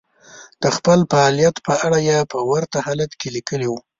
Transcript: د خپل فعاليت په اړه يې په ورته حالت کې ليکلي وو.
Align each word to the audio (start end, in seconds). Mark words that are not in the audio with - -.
د 0.63 0.65
خپل 0.75 0.99
فعاليت 1.11 1.55
په 1.67 1.73
اړه 1.85 1.99
يې 2.09 2.19
په 2.31 2.39
ورته 2.49 2.77
حالت 2.87 3.11
کې 3.19 3.27
ليکلي 3.37 3.67
وو. 3.69 3.79